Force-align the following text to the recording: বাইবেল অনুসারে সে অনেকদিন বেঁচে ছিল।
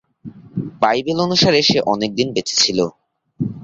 বাইবেল 0.81 1.17
অনুসারে 1.25 1.59
সে 1.69 1.77
অনেকদিন 1.93 2.27
বেঁচে 2.35 2.55
ছিল। 2.55 2.79